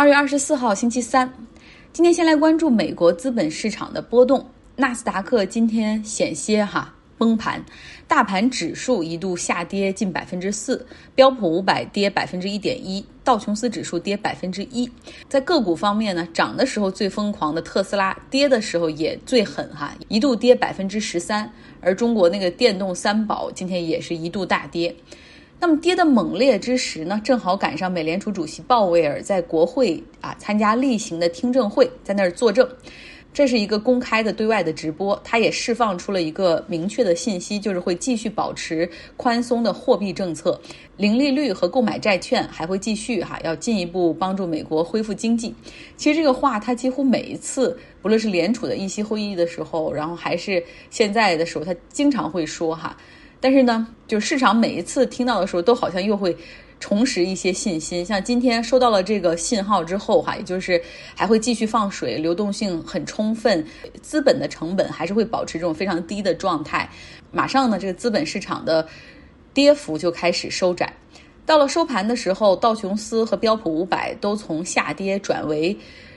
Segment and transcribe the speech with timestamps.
[0.00, 1.30] 二月二十四号，星期三。
[1.92, 4.42] 今天先来关注美国资本市场的波动。
[4.74, 7.62] 纳斯达克今天险些哈崩盘，
[8.08, 14.90] 大盘指数一度下跌近百分之四，标普五百跌百分之一点一，道琼斯指数跌百分之一。
[15.28, 21.52] 在个股方面呢，涨的时候最疯狂的特斯拉，跌的时候也最狠哈，一度跌百分之十三。
[21.82, 24.96] 而中国那个电动三宝今天也是一度大跌。
[25.60, 32.66] 那么跌得猛烈之时呢，正好赶上美联储主席鲍威尔在国会啊参加例行的听证会，在那儿作证。
[33.32, 40.58] 这是一个公开的对外的直播，他也释放出了一个明确的信息，就是会继续保持宽松的货币政策，
[40.96, 45.54] 零利率和购买债券还会继续哈，要进一步帮助美国恢复经济。
[45.96, 52.96] 其实这个话他几乎每一次，不论是联储的议息会议的时候，然后还是现在的时候，他经常会说哈。
[53.40, 56.36] 但是呢，就市场每一次听到的时候，都好像又会
[56.78, 58.04] 重拾一些信心。
[58.04, 60.80] 像今天收到了这个信号之后，哈，也就是
[61.14, 63.66] 还会继续放水，流动性很充分，
[64.02, 66.88] 资本的成本还是会保持这种非常低的状态。
[67.32, 68.86] 马上呢，这个资本市场的
[69.54, 70.92] 跌幅就开始收窄。
[71.46, 75.76] 到了收盘的时候，道琼斯和标普五百都从下跌转为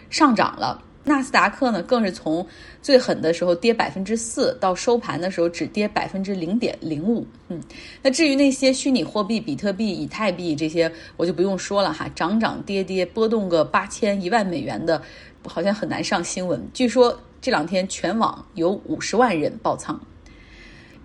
[0.09, 0.83] 上涨了。
[1.05, 2.45] 纳斯达克呢，更是从
[2.81, 7.25] 最狠的时候跌百分之四，到收盘的时候只跌百分之零点零五。
[7.49, 7.61] 嗯，
[8.01, 15.01] 那至于那些虚拟货币，比特币、以太币这些，我就不用说了哈，涨涨跌跌，波动个八千、一万美元的，
[15.45, 16.61] 好像很难上新闻。
[16.73, 19.99] 据说这两天全网有五十万人爆仓。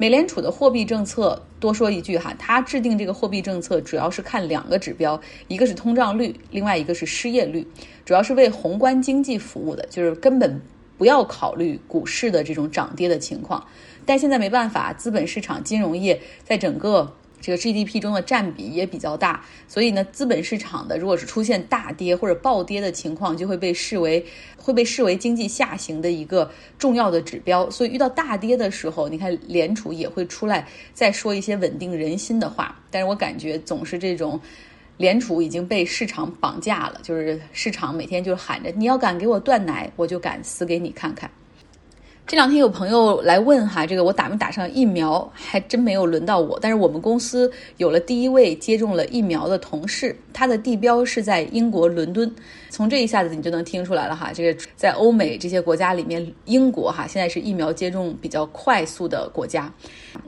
[0.00, 7.66] 美联储的货币政策，多说一句哈，它制定这个货币政策主要是看两个指标，一个是通胀率，另外一个是失业率，
[8.04, 10.60] 主要是为宏观经济服务的，就是根本
[10.96, 13.66] 不要考虑股市的这种涨跌的情况。
[14.06, 17.12] 但现在没办法，资本市场、金融业在整个。
[17.40, 24.24] 这个 GDP 中的占比也比较大，所以呢，资本市场的如果是出现大跌或者暴跌的情况，就会被视为
[24.56, 27.70] 会被视为经济下行的一个重要的指标。
[27.70, 32.76] 所以遇到大跌的时候，你看联储也会出来再说一些稳定人心的话。
[32.90, 34.40] 但是我感觉总是这种
[34.96, 41.30] 联储已经被市场绑架了，就是市场每天就喊着你要敢给我断奶，我就敢死给你看看。
[42.28, 46.58] 这两天有朋友来问哈，这个我打没打上疫苗，还真没有轮到我。
[46.60, 52.30] 但是我们公司有了第一位接种了疫苗的同事，他的地标是在英国伦敦。
[52.68, 59.72] 从这一下子你就能听出来了哈，这个在欧美这些国家里面，英国哈现在是疫苗接种比较快速的国家。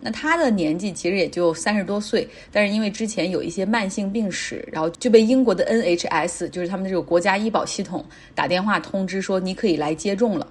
[0.01, 8.03] 那他的年纪其实也就三十多岁，但是因为之前有一些慢性病史，然后就被英国的 NHS，就是他们的这个国家医保系统
[8.35, 10.47] 打电话通知说你可以来接种了。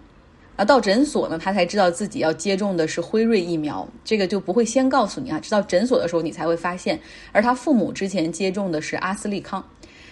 [0.60, 7.00] 啊，到诊所呢，他才知道自己要接种的是辉瑞疫苗，这个就不会先告诉你啊，直到诊所的时候你才会发现。
[7.32, 9.66] 而他父母之前接种的是阿斯利康，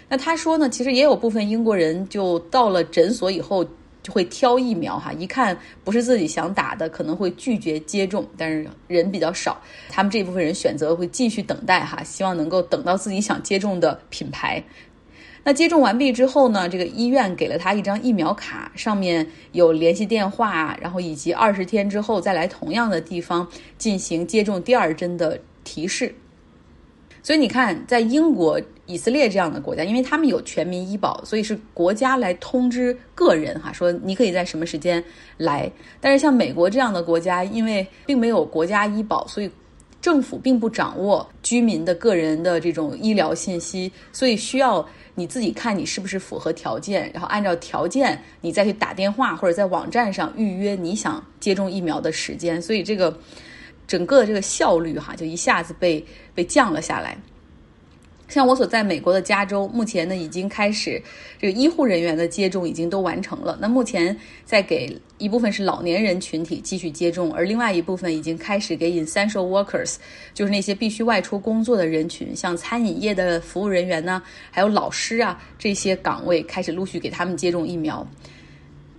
[0.08, 3.62] 那他说呢，其实也有部分英国人就到了诊所以后
[4.02, 14.64] 就会挑疫苗哈，一看不是自己想打的，可能会拒绝接种，但是人比较少，他们这部分人选择会继续等待哈，希望能够等到自己想接种的品牌。
[15.48, 16.68] 那接种完毕之后呢？
[16.68, 23.48] 这个医院给了他一张疫苗卡，上面有联系电话，然后以及二十天之后再来同样的地方
[23.78, 26.14] 进行接种第二针的提示。
[27.24, 35.02] 所以你看，在英国、以色列这样的国家，因为他们有全民医保，所以是国家来通知个人哈，说你可以在什么时间
[35.38, 35.72] 来。
[36.02, 39.50] 但是像美国这样的国家，因为并没有国家医保，所以。
[40.02, 53.18] 政府并不掌握居民的个人的这种医疗信息，所以需要你自己看你是不是符合条件，然后按照条件你再去打电话或者在网站上预约你想接种疫苗的时间，所以这个
[53.88, 57.18] 整个这个效率哈就一下子被被降了下来。
[58.28, 61.02] 像我所在美国的加州，目前呢已经开始
[61.40, 63.58] 这个医护人员的接种已经都完成了。
[63.62, 69.96] 那目前在给一部分是老年人群体继续接种，而另外一部分已经开始给 essential workers，
[70.34, 74.22] 就是那些必须外出工作的人群，像餐饮业的服务人员呢，
[74.52, 78.06] 还有老师啊这些岗位开始陆续给他们接种疫苗。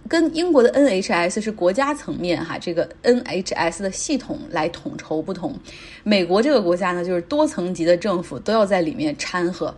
[0.09, 5.55] 跟英国的 NHS 是国家层面哈，这个 NHS 的系统来统筹不同。
[6.03, 9.75] 美国这个国家呢，就是多层级的政府都要在里面掺和，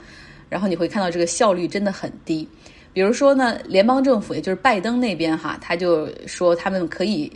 [0.48, 2.48] 然后你会看到这个效率真的很低。
[2.92, 7.32] 比如说呢，联邦政府也就是拜登那边哈，他就说他们可以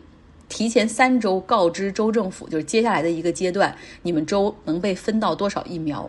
[0.48, 6.08] 提前三周告知州政府，就是接下来的一个阶段，你们州能被分到多少疫苗。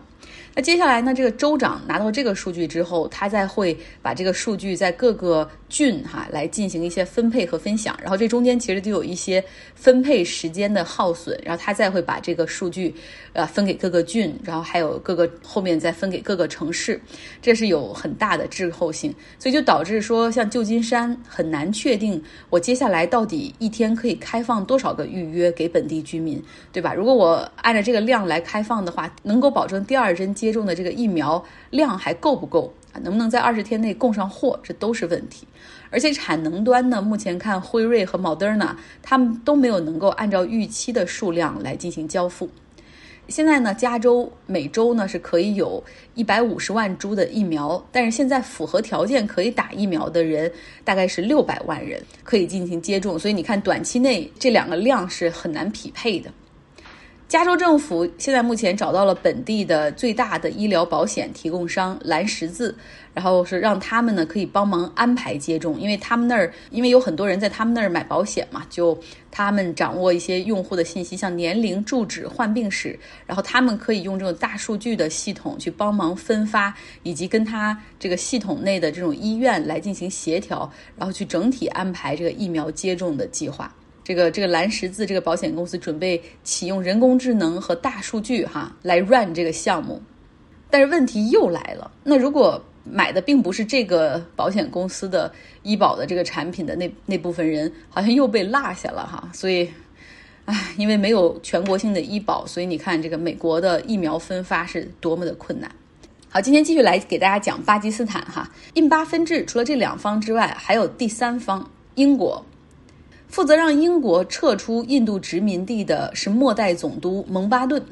[0.57, 9.43] 那接下来呢，这个州长拿到这个数据之后，他再会把这个数据在各个郡哈来进行一些分配和分享，然后这中间其实就有一些
[9.75, 12.95] 分配时间的耗损，然后他再会把这个数据
[13.33, 16.97] 呃分给各个郡，然后还有各个后面再分给各个城市，
[17.41, 26.41] 这是有很大的滞后性，所以就导致说像旧金山很难确定我接下来到底一天可以开放多少个预约给本地居民，
[26.71, 26.93] 对吧？
[26.93, 33.01] 如果我按照这个量来开放的话，能够保证第二针接种的这个疫苗量还够不够啊？
[33.01, 34.59] 能不能在二十天内供上货？
[34.61, 35.47] 这都是问题。
[35.89, 42.47] 而且产能端呢，目前看辉瑞和 Moderna 他们都没有能够按照预期的数量来进行交付。
[43.27, 45.83] 现在呢，加州每周呢是可以有
[46.13, 50.51] 一百五十万株的疫苗，但是现在符合条件可以打疫苗的人
[50.83, 56.29] 大概是六百万人可以进行接种，所以你看短期内这两个量是很难匹配的。
[57.27, 62.77] 加州政府现在目前找到了本地的最大的医疗保险提供商蓝十字，
[63.15, 68.95] 然后是让他们呢可以帮忙安排接种，因为他们那儿因为有很多人在他们那儿买保险嘛，就
[69.31, 83.73] 他们掌握一些用户的信息，像年龄、住址、患病史，然后他们可以用这种大数据的系统去帮忙分发，以及跟他这个系统内的这种医院来进行协调，然后去整体安排这个疫苗接种的计划。
[84.05, 89.99] 这个这个蓝十字这个保险公司准备启用人工智能和大数据哈来 run 这个项目，
[90.69, 91.91] 但是问题又来了。
[92.03, 99.27] 那如果买的并不是这个保险公司的医保的这个产品的那那部分人，好像又被落下了哈。
[99.33, 99.67] 所以，
[100.45, 105.71] 唉，因为没有全国性的医保，所以你看这个美国的疫苗分发是多么的困难。
[106.29, 112.45] 好，今天继续来给大家讲巴基斯坦哈印巴分治，除了这两方之外，还有第三方英国。
[113.35, 117.85] 负责让英国撤出印度殖民地的是末代总督蒙巴顿，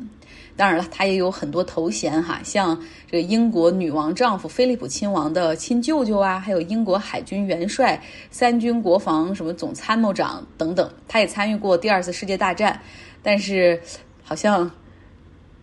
[0.55, 2.79] 当然了，他也有很多头衔哈，像
[3.11, 8.01] 这个英国女王丈夫菲利普亲王的亲舅舅啊，还有英国海军元帅、
[8.31, 10.89] 三军国防什么总参谋长等等。
[11.09, 12.79] 他也参与过第二次世界大战，
[13.21, 13.81] 但是
[14.23, 14.71] 好像。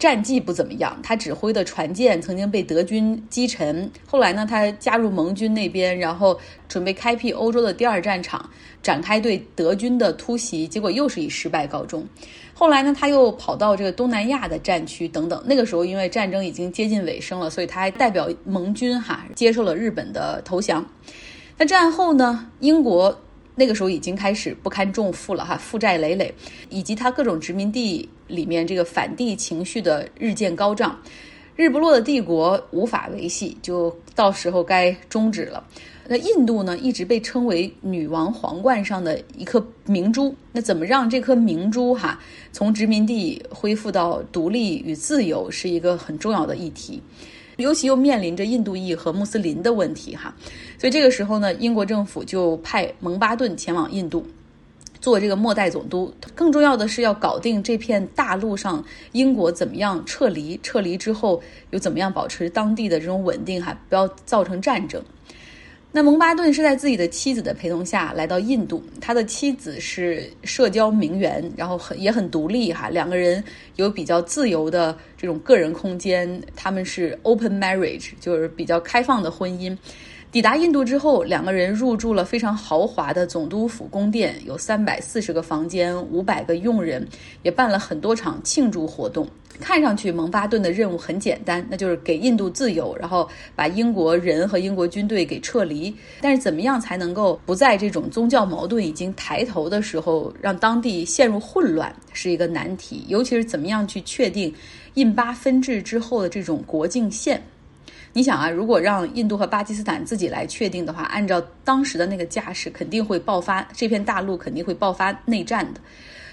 [0.01, 3.91] 战绩不怎么样，他指挥的船舰曾经被德军击沉。
[4.07, 8.49] 后来呢，他加入盟军那边，然后准备开辟欧洲的第二战场，
[8.83, 12.03] 展开对德军的突袭，结果又是以失败告终。
[12.55, 15.43] 后来呢，他又跑到这个东南亚的战区等等。
[15.45, 20.83] 那个时候，因为战争已经接近尾声了，所以他还代表盟军哈接受了日本的投降。
[21.59, 23.21] 那战后呢，英国。
[23.61, 26.33] 那个时候已经开始不堪重负了哈，负债累累，
[26.71, 30.99] 以及他各种殖民地里面这个反帝情绪的日渐高涨，
[31.57, 35.63] 日不落的帝国无法维系，就到时候该终止了。
[36.09, 40.35] 那印度呢，一直被称为女王皇冠上的一颗明珠。
[40.53, 42.19] 那怎么让这颗明珠哈
[42.51, 47.03] 从殖民地恢复到独立与自由，是一个很重要的议题。
[47.61, 50.35] 尤其又面临着印度裔和穆斯林的问题哈，
[50.79, 54.27] 所以这个时候呢，英国政府就派蒙巴顿前往印度
[55.01, 56.13] 做这个末代总督。
[56.35, 61.41] 更重要的是要搞定这片大陆上英国怎么样撤离，撤离之后
[61.71, 65.03] 又怎么样保持当地的这种稳定哈，不要造成战争。
[65.93, 73.43] 那蒙巴顿是在自己的妻子的陪同下来到印度，他的妻子是社交名媛，然后很也很独立哈，两个人
[73.75, 79.77] 有比较自由的这种个人空间，他们是 open marriage，就是比较开放的婚姻。
[80.31, 87.05] 抵达印度之后，两个人入住了非常豪华的总督府宫殿，有三百四十个房间，五百个佣人，
[87.43, 89.27] 也办了很多场庆祝活动。
[89.61, 95.95] 看上去蒙巴顿的任务很简单，那就是给印度自由，然后把英国人和英国军队给撤离。
[96.21, 103.05] 但是怎么样才能够不在这种宗教矛盾已经抬头的时候，让当地陷入混乱，是一个难题。
[103.09, 104.53] 尤其是怎么样去确定
[104.95, 107.41] 印巴分治之后的这种国境线。
[108.13, 115.81] 你想啊，如果让印度和巴基斯坦自己来确定的话，按照当时的那个架势，肯定会爆发这片大陆肯定会爆发内战的。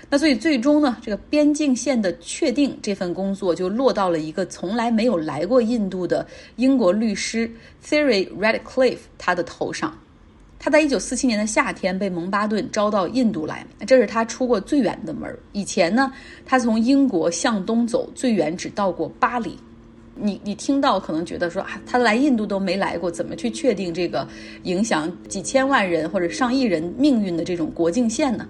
[0.10, 7.50] 那所以最终呢，这个边境线的确定这份工作就落到了一个从来没有来过印度的英国律师
[7.86, 9.98] Theory Redcliffe 他的头上。
[10.60, 16.12] 他在一九四七年的夏天被蒙巴顿招到印度来，这是他出过最远的门以前呢，
[16.46, 19.58] 他从英国向东走，最远只到过巴黎。
[20.16, 24.28] 你你听到可能觉得说啊，他来印度都没来过，怎么去确定这个
[24.64, 28.48] 影响几千万人或者上亿人命运的这种国境线呢？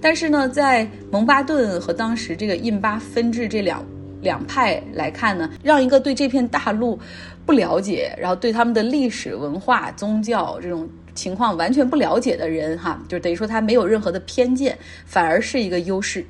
[0.00, 3.84] 但是呢，在蒙巴顿和当时这个印巴分治这两
[4.20, 6.98] 两派来看呢，让一个对这片大陆
[7.44, 16.24] 不了解，然后对他们的历史文化、宗教这种情况完全不了解的人，哈，就等于说他没有任何的偏见，反而是一个优势，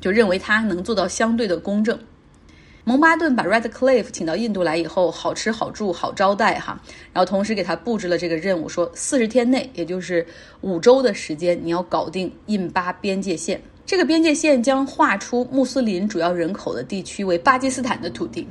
[0.00, 1.98] 就认为他能做到相对的公正。
[2.84, 6.80] 蒙巴顿把 Redcliffe 请到印度来以后，好吃好住好招待哈，
[7.12, 10.26] 然后同时给他布置了这个任务，说四十天内，也就是
[10.62, 13.62] 五周的时间，你要搞定印巴边界线。
[13.86, 18.44] 这个边界线将划出穆斯林主要人口的地区为巴基斯坦的土地，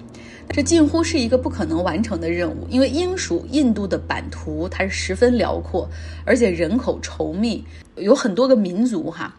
[0.49, 5.89] 这近乎是一个不可能完成的任务，因为英属印度的版图它是十分辽阔，
[6.25, 7.61] 而且人口稠密，
[7.95, 9.35] 有很多个民族哈。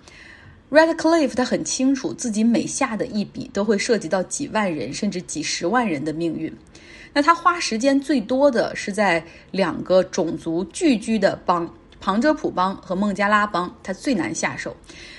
[0.72, 6.50] Redcliffe 他很清楚，自己每下的一笔都会涉及到几万人甚至几十万人的命运。
[7.12, 14.74] 那他花时间最多的是在两个种族聚居的邦——旁遮普邦和孟加拉邦，他最难下手，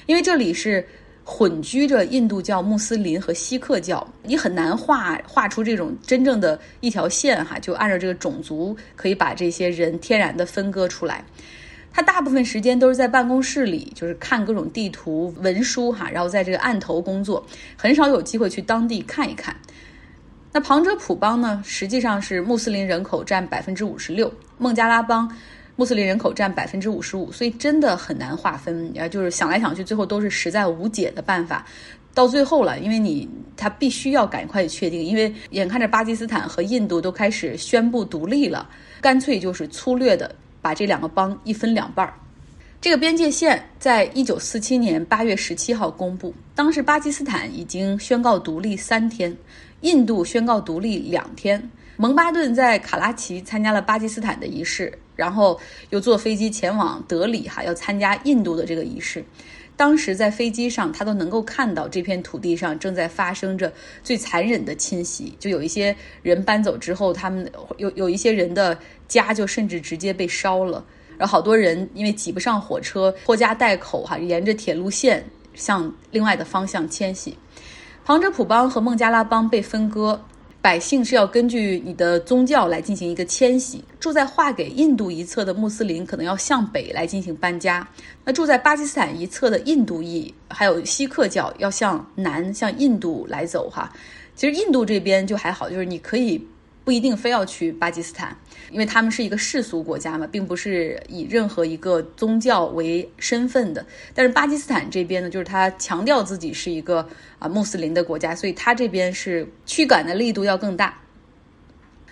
[0.07, 0.83] 因为这里是
[1.24, 11.24] 混居着印度教、穆斯林和锡克教，你很难画画出这种真正的一条线哈，就按照这个种族可以把这些人天然的分割出来。
[11.93, 17.45] 他大部分时间都是在办公室里，就是看各种地图文书哈，然后在这个案头工作，
[17.77, 19.55] 很少有机会去当地看一看。
[20.51, 25.31] 那旁遮普邦呢，实际上是穆斯林人口占百分之五十六，孟加拉邦
[25.75, 28.91] 穆斯林人口占百分之五十五，所以真的很难划分。
[28.97, 31.65] 啊，就是想来想去，最后都是实在无解的办法。
[32.13, 38.69] 到最后了，因为你他必须要赶快确定，因为眼看着巴基斯坦和印度都开始宣布独立了，
[39.01, 40.33] 干脆就是粗略的。
[40.63, 42.13] 把这两个邦一分两半儿，
[42.79, 46.34] 这个边界线在一九四七年八月十七号公布。
[46.55, 49.36] 当时巴基斯坦已经宣告独立三天，
[49.82, 51.70] 印度宣告独立两天。
[51.98, 59.24] 蒙巴顿在卡拉奇参加了巴基斯坦的仪式，然后又坐飞机前往德里，哈，要参加印度的这个仪式。
[59.75, 65.36] 当时在飞机上，他都能够看到这片土地上正在发生着最残忍的侵袭。
[65.39, 68.77] 就有一些人搬走之后，他们有有一些人的
[69.13, 70.84] 家就甚至直接被烧了。
[71.15, 77.38] 然后好多人因为挤不上火车，拖家带口哈，沿着铁路线向另外的方向迁徙。
[78.03, 80.20] 旁遮普邦和孟加拉邦被分割。
[80.60, 83.84] 百姓是要根据你的宗教来进行一个迁徙。
[84.00, 87.86] 住在划给印度一侧的穆斯林可能要向北来进行搬家，
[88.24, 93.91] 那住在巴基斯坦一侧的印度裔还有锡克教要向南向印度来走哈。
[94.36, 96.41] 其实印度这边就还好，就是你可以。
[96.83, 98.37] 不一定非要去巴基斯坦，
[98.69, 103.85] 因为他们是一个世俗国家嘛，并不是以任何一个宗教为身份的。
[104.13, 107.07] 但是巴基斯坦这边呢，就是他强调自己是一个
[107.39, 110.99] 啊穆斯林的国家，所以他这边是驱赶的力度要更大。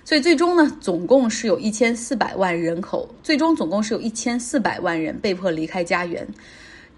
[0.04, 6.28] 所以最终呢，总共是有一千四百万人口，最终总共是有一千四百万人被迫离开家园。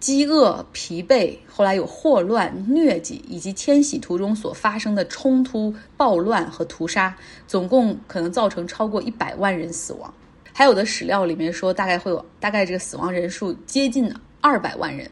[0.03, 7.15] 饥饿、疲惫，后来有霍乱、疟疾，以及迁徙途中所发生的冲突、暴乱和屠杀，
[7.47, 10.13] 总共可能造成超过一百万人死亡。
[10.51, 15.09] 还有的史料里面说，大概会有大概这个死亡人数接近二百万人。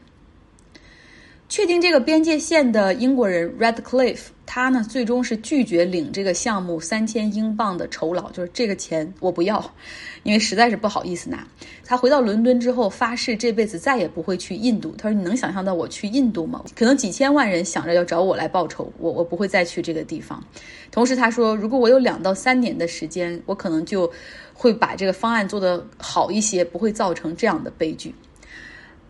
[1.48, 9.74] 确定这个边界线的英国人 Redcliffe 他呢最终是拒绝领这个项目三千英镑的酬劳，就是这个钱我不要，
[10.24, 11.42] 因为实在是不好意思拿。
[11.86, 14.94] 他回到伦敦之后发誓这辈子再也不会去印度。
[14.98, 16.62] 他说：“你能想象到我去印度吗？
[16.76, 20.44] 可能几千万人想着要找我来报仇，我我不会再去这个地方。”
[20.92, 24.12] 同时他说：“如果我有两到三年的时间，我可能就
[24.52, 28.14] 会把这个方案做得好一些，不会造成这样的悲剧。”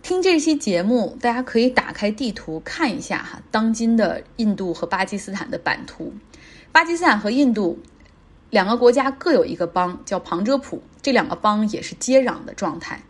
[0.02, 6.12] 听这期节目，大家可以打开地图看一下哈，当今的印度和巴基斯坦的版图。
[6.72, 7.78] 巴基斯坦和印度
[8.50, 13.00] 两个国家各有一个邦叫旁遮普，这两个邦也是接壤的状态。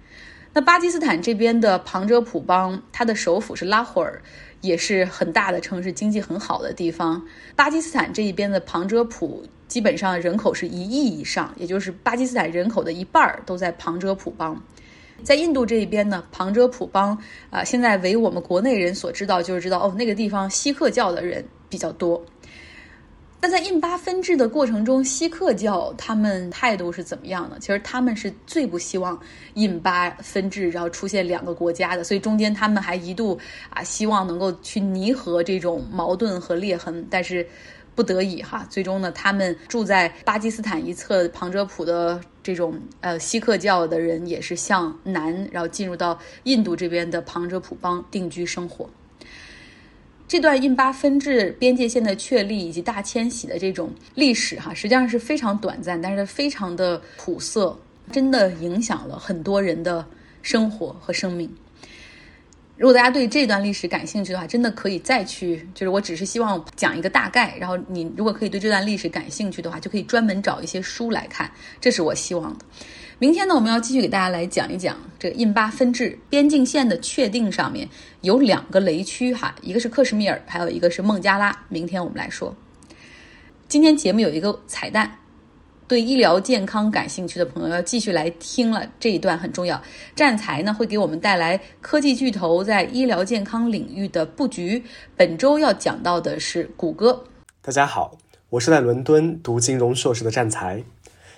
[0.52, 4.20] 那巴基斯坦这边的旁遮普邦，它的首府是拉霍尔，
[4.60, 7.26] 也是很大的城市，经济很好的地方。
[7.56, 14.62] 巴基斯坦这一边的旁遮普基本上人口是一亿以上，也就是巴基斯坦人口的一半儿都在旁遮普邦。
[15.22, 17.16] 在印度这一边呢，旁遮普邦
[17.50, 22.22] 啊，现在为我们国内人所知道，就是知道哦，那个地方锡克教的人比较多。
[23.40, 27.58] 那在印巴分治的过程中，锡克教他们态度是怎么样的？
[27.58, 29.18] 其实他们是最不希望
[29.54, 33.38] 印巴分治，然后出现两个国家的，所以中间他们还一度
[33.70, 37.46] 啊，希望能够去弥合这种矛盾和裂痕，但是。
[37.94, 48.88] 不得已哈，最终呢，他们住在巴基斯坦一侧旁遮普的这种呃锡克教的人，也是向南，然后进入到印度这边的旁遮普邦定居生活。
[50.26, 57.76] 这段印巴分治边界线的确立以及大迁徙的这种历史哈，实际上是非常短暂，但是非常的苦涩，
[58.10, 60.06] 真的影响了很多人的
[60.40, 61.54] 生活和生命。
[62.82, 65.64] 如果大家对这段历史感兴趣的话，真的可以再去。
[65.72, 71.48] 就是我只是希望讲一个大概，然后你如果可以对这段历史感兴趣的话，就可以专门找一些书来看。
[71.80, 72.64] 这是我希望的。
[73.20, 77.88] 明天呢，我们要继续给大家来讲一讲这个印巴分治边境线的确定上面
[78.22, 81.56] 有两个雷区哈，一个是克什米尔，还有一个是孟加拉。
[81.68, 82.52] 明天我们来说。
[83.68, 85.08] 今天节目有一个彩蛋，
[85.92, 89.78] 对医疗健康感兴趣的朋友要继续来听了，这一段很重要。
[90.16, 94.82] 站才呢会给我们带来科技巨头在医疗健康领域的布局。
[95.18, 97.22] 本周要讲到的是谷歌。
[97.60, 98.16] 大家好，
[98.48, 100.82] 我是在伦敦读金融硕士的站才。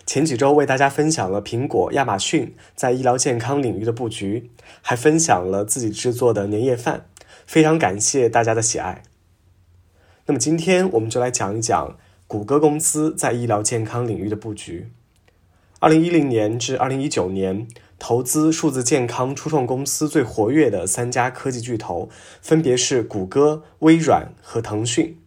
[0.07, 7.07] 前几周为大家分享了苹果、亚马逊在医疗健康领域的布局，还分享了自己制作的年夜饭，
[7.45, 9.03] 非常感谢大家的喜爱。
[10.27, 11.97] 那么今天我们就来讲一讲。
[12.27, 14.91] 谷歌公司在医疗健康领域的布局。
[15.79, 22.09] 二零一零年至二零一九年，投资数字健康初创公司最活跃的三家科技巨头
[22.41, 25.19] 分别是谷歌、微软和腾讯。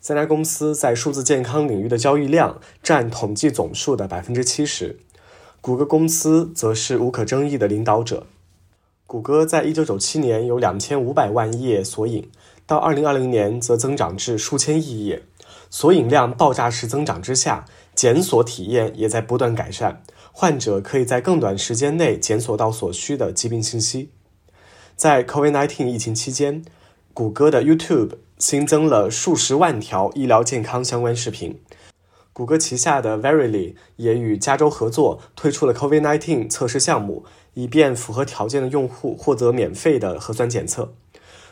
[0.00, 5.00] 三家公司在数字健康领域的交易量占统计总数的百分之七十，
[5.60, 8.28] 谷歌公司则是无可争议的领导者。
[9.08, 12.30] 谷歌在一九九七年有两千五百万页索引，
[12.64, 15.22] 到二零二零年则增长至数千亿页。
[15.70, 24.10] 索引量爆炸式增长之下，检索体验也在不断改善，患者可以在更短时间内检索到所需的疾病信息。
[24.96, 26.64] 在 COVID-19 疫情期间，
[27.12, 31.60] 谷歌的 YouTube 新增了数十万条医疗健康相关视频。
[32.32, 40.94] 谷歌旗下的 Verily 也与加州合作推出了 COVID-19 测试项目，以便符合条件的用户获得免费的核酸检测。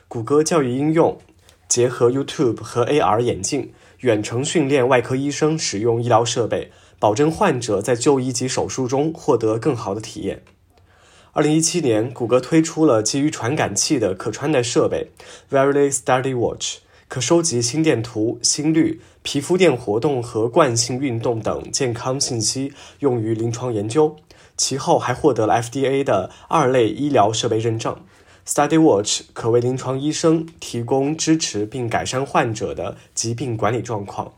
[0.09, 1.19] 谷歌教育应用
[1.69, 3.73] 结合 YouTube 和 AR 眼镜。
[4.01, 10.43] 远程训练外科医生使用医疗设备，保证患者在就医及手术中获得更好的体验。
[11.33, 15.11] 二零一七年，谷歌推出了基于传感器的可穿戴设备
[15.51, 24.17] Verily Study Watch，可收集心电图、心率、皮肤电活动和惯性运动等健康信息，用于临床研究。
[24.57, 27.95] 其后还获得了 FDA 的二类医疗设备认证。
[28.47, 34.35] Study Watch 可为临床医生提供支持并改善患者的疾病管理状况，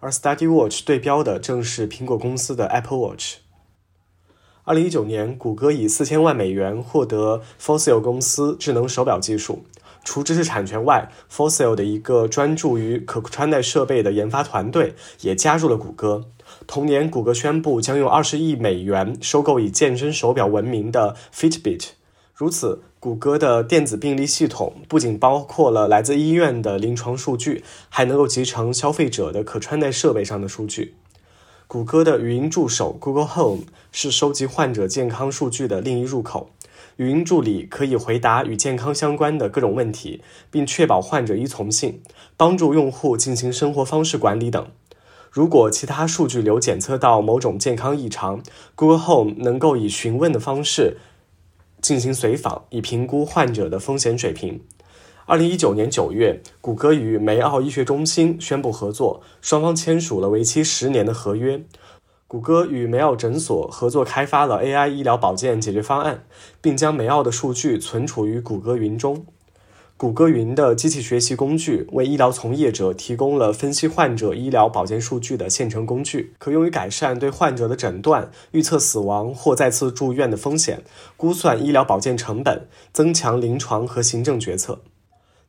[0.00, 3.36] 而 Study Watch 对标的正是苹果公司的 Apple Watch。
[4.64, 9.64] 二零一九年，谷歌以四千万美元获得 Fossil 公司智能手表技术。
[10.04, 16.26] 除知识产权外，Fossil 的一个专注于可穿戴设备的研发团队也加入了谷歌。
[16.66, 21.90] 同年，谷歌宣布将用二十亿美元收购以健身手表闻名的 Fitbit。
[22.34, 30.96] 如此，谷歌的电子病历系统不仅包括了来自医院的临床数据，还能够集成消费者的可穿戴设备上的数据。
[31.68, 36.50] 谷歌的语音助手 Google Home 是收集患者健康数据的另一入口。
[36.96, 42.00] 语音助理可以回答与健康相关的各种问题，并确保患者依从性，
[42.36, 44.66] 帮助用户进行生活方式管理等。
[45.30, 48.42] 如果其他数据流检测到某种健康异常
[48.74, 50.96] ，Google Home 能够以询问的方式。
[51.86, 54.60] 进行随访，以评估患者的风险水平。
[55.24, 61.62] 二零一九年九月，谷歌与梅奥医学中心宣布合作，双方签署了为期十年的合约。
[62.26, 66.24] 谷歌与梅奥诊所合作开发了 AI 医疗保健解决方案，
[66.60, 69.24] 并将梅奥的数据存储于谷歌云中。
[69.98, 80.82] 谷歌云的机器学习工具为医疗从业者提供了分析患者医疗保健数据的现成工具，可用于改善对患者的诊断、预测死亡或再次住院的风险、
[81.16, 84.80] 估算医疗保健成本、增强临床和行政决策。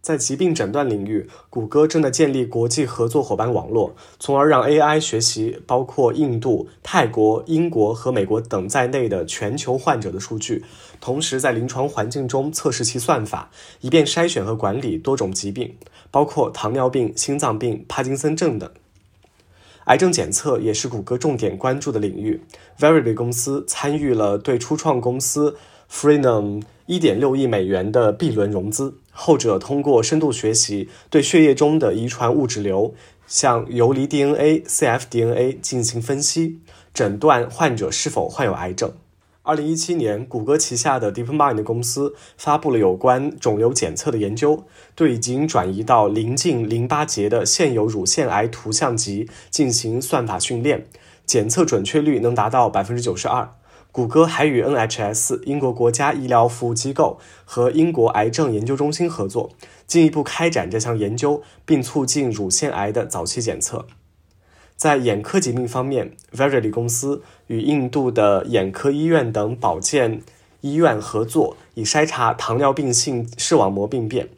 [0.01, 10.63] 在疾病诊断领域，谷歌正在建立国际合作伙伴网络，从而让 AI 学习包括印度、泰国、英国和美国等在内的全球患者的数据，
[11.01, 15.75] 同时在临床环境中测试其算法，以便筛选和管理多种疾病，
[16.09, 18.69] 包括糖尿病、心脏病、帕金森症等。
[19.85, 22.41] 癌症检测也是谷歌重点关注的领域。
[22.77, 25.55] Verily 公司参与了对初创公司
[25.89, 28.97] Freenome 1.6亿美元的 B 轮融资。
[29.11, 32.93] 后者通过深度学习对血液中的遗传物质流，
[33.27, 36.59] 像游离 DNA、cfDNA 进行分析，
[36.93, 38.93] 诊断患者是否患有癌症。
[39.43, 50.85] 二零一七年，谷歌旗下的 DeepMind 公司发布了有关肿瘤检测的研究，对已经转移到邻近淋巴结的现有乳腺癌图像集进行算法训练，
[51.25, 53.49] 检测准确率能达到百分之九十二。
[53.97, 59.49] 谷歌还与 NHS 英国国家医疗服务机构和英国癌症研究中心合作，
[59.87, 63.87] 进一步开展这项研究，并促进乳腺癌的早期检测。
[64.75, 70.21] 在眼科疾病方面，Verily 公司与印度的眼科医院等保健
[70.61, 74.29] 医院合作，以筛查糖尿病性视网膜病变。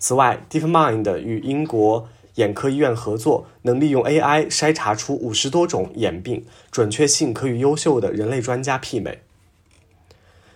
[0.00, 2.08] 此外，DeepMind 与英国。
[2.36, 9.20] 眼科医院合作能利用 AI 筛查出五十多种眼病，准确性可与优秀的人类专家媲美。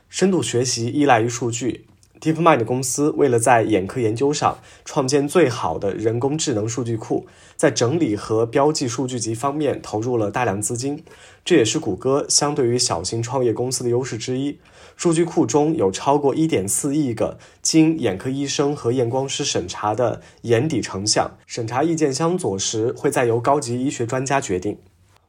[0.09, 1.85] 深度学习依赖于数据
[2.21, 11.05] ，DeepMind 公司为了在眼科研究上创建最好的人工智能数据库，在整理和标记数据集方面投入了大量资金，
[11.45, 14.59] 这也是谷歌相对于小型创业公司的优势之一。
[14.99, 24.77] 数据库中有超过1.4亿个经眼科医生和验光师审查的眼底成像，审查意见相左时会再由高级医学专家决定。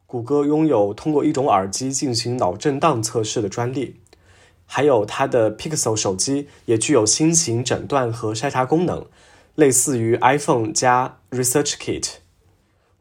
[0.07, 3.97] 谷歌拥有通过一种耳机进行脑震荡测试的专利。
[4.65, 9.05] 还有它的 Pixel 手机也具有新型诊断和筛查功能，
[9.53, 12.13] 类似于 iPhone 加 Research Kit。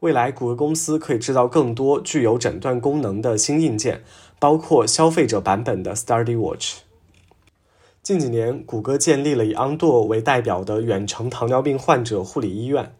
[0.01, 4.01] 未来，谷歌公司可以制造更多具有诊断功能的新硬件，
[4.39, 6.77] 包括消费者版本的 Study Watch。
[8.01, 12.95] 近几年，谷歌建立了以 Ondo 为代表的远程糖尿病患者护理医院，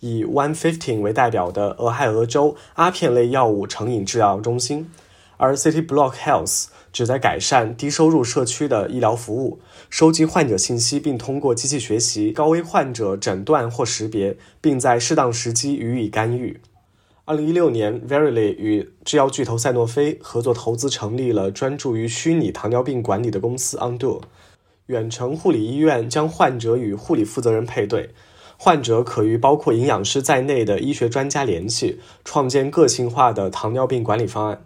[0.00, 4.90] 以 One Fifteen 为代表的俄亥俄州阿片类药物成瘾治疗中心，
[5.38, 6.66] 而 City Block Health。
[6.90, 16.58] 旨在改善低收入社区的医疗服务，收集患者信息，并通过机器学习高危患者诊断或识别，并在适当时机予以干预。
[17.26, 24.22] 二零一六年，Verily 与制药巨头赛诺菲合作投资成立了专注于虚拟糖尿病管理的公司 Undo。
[24.86, 28.14] 远程护理医院将患者与护理负责人配对，
[28.56, 34.64] 患者可与包括营养师在内的医学专家联系，创建个性化的糖尿病管理方案。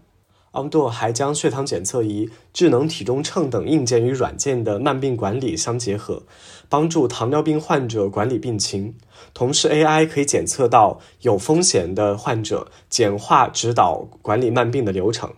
[0.52, 6.24] Ondo 还将血糖检测仪、智能体重秤等硬件与软件的慢病管理相结合，
[6.68, 8.94] 帮助糖尿病患者管理病情。
[9.32, 15.32] 同时，AI 可以检测到有风险的患者，简化指导管理慢病的流程。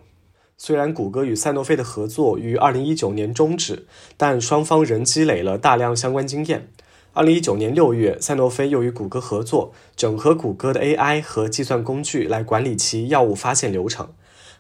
[0.57, 6.69] 虽然谷歌与赛诺菲的合作于2019年终止，但双方仍积累了大量相关经验。
[7.15, 14.09] 2019年6月，赛诺菲又与谷歌合作，整合谷歌的 AI 和计算工具来管理其药物发现流程。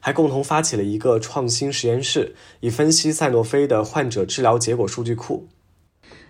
[0.05, 5.49] 还共同发起了一个创新实验室，以分析赛诺菲的患者治疗结果数据库。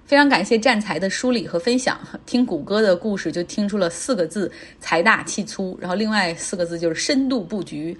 [0.06, 1.98] 非常感谢战才的梳理和分享。
[2.24, 5.76] 听谷歌的故事就听出了四个字：财大气粗。
[5.80, 7.98] 然后另外四个字就是深度布局。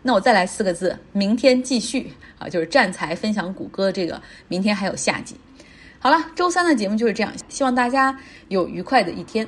[0.00, 2.48] 那我再来四个字：明天继续啊！
[2.48, 5.34] 就是战才分享谷歌这个，明天还有下集。
[5.98, 9.44] 好了，周三的节目就是这样，希望大家有愉快的一天。